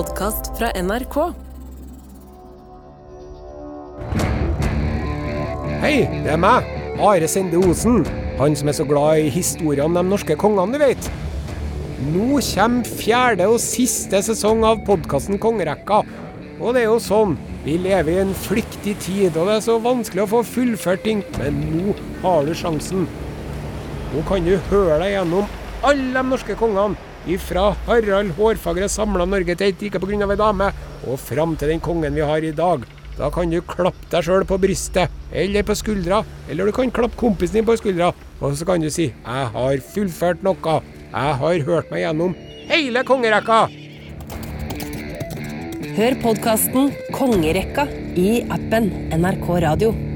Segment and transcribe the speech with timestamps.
[0.00, 1.16] podkast fra NRK.
[5.82, 6.68] Hei, det er meg,
[7.04, 8.06] Are Sende Osen.
[8.38, 11.10] Han som er så glad i historien om de norske kongene, du vet.
[12.14, 16.00] Nå kommer fjerde og siste sesong av podkasten Kongerekka.
[16.60, 17.36] Og det er jo sånn,
[17.66, 21.20] vi lever i en flyktig tid, og det er så vanskelig å få fullført ting.
[21.36, 23.04] Men nå har du sjansen.
[24.14, 27.09] Nå kan du høre deg gjennom alle de norske kongene.
[27.28, 30.30] Ifra Harald Hårfagre samla Norge til ett rike pga.
[30.30, 30.72] ei dame,
[31.06, 32.84] og fram til den kongen vi har i dag.
[33.18, 37.16] Da kan du klappe deg sjøl på brystet, eller på skuldra, eller du kan klappe
[37.16, 40.82] kompisen din på skuldra, og så kan du si 'Jeg har fullført noe'.
[41.12, 42.34] Jeg har hørt meg gjennom
[42.68, 43.68] hele kongerekka.
[45.96, 50.09] Hør podkasten Kongerekka i appen NRK Radio.